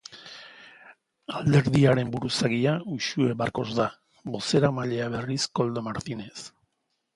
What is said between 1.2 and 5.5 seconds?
Alderdiaren buruzagia Uxue Barkos da, bozeramailea berriz